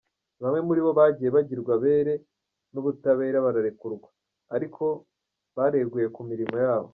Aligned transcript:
Bamwe 0.41 0.59
muri 0.67 0.79
bo 0.85 0.91
bagiye 0.99 1.29
bagirwa 1.35 1.71
abere 1.77 2.13
n’ubutabera 2.71 3.37
bararekurwa 3.45 4.07
ariko 4.55 4.83
bareguye 5.55 6.07
ku 6.17 6.21
mirimo 6.31 6.55
yabo. 6.65 6.89